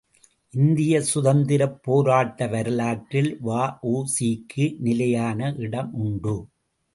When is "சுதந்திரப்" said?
1.01-1.75